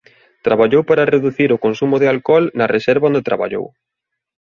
[0.45, 3.65] Traballou para reducir o consumo de alcohol na reserva onde traballou.